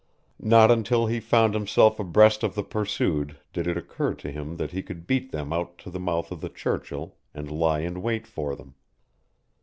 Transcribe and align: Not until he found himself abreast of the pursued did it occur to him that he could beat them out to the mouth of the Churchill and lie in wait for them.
Not 0.41 0.71
until 0.71 1.05
he 1.05 1.19
found 1.19 1.53
himself 1.53 1.99
abreast 1.99 2.41
of 2.41 2.55
the 2.55 2.63
pursued 2.63 3.37
did 3.53 3.67
it 3.67 3.77
occur 3.77 4.15
to 4.15 4.31
him 4.31 4.57
that 4.57 4.71
he 4.71 4.81
could 4.81 5.05
beat 5.05 5.31
them 5.31 5.53
out 5.53 5.77
to 5.77 5.91
the 5.91 5.99
mouth 5.99 6.31
of 6.31 6.41
the 6.41 6.49
Churchill 6.49 7.13
and 7.35 7.51
lie 7.51 7.81
in 7.81 8.01
wait 8.01 8.25
for 8.25 8.55
them. 8.55 8.73